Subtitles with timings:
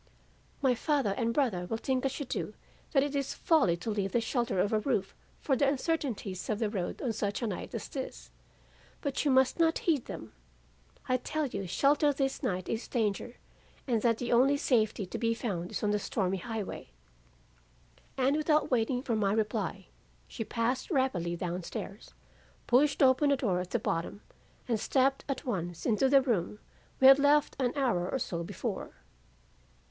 [0.63, 2.55] 'My father and brother will think as you do
[2.91, 6.57] that it is folly to leave the shelter of a roof for the uncertainties of
[6.57, 8.31] the road on such a night as this,
[9.01, 10.33] but you must not heed them.
[11.07, 13.35] I tell you shelter this night is danger,
[13.85, 16.89] and that the only safety to be found is on the stormy highway.'
[18.17, 19.85] "And without waiting for my reply,
[20.27, 22.15] she passed rapidly down stairs,
[22.65, 24.23] pushed open a door at the bottom,
[24.67, 26.57] and stepped at once into the room
[26.99, 28.95] we had left an hour or so before.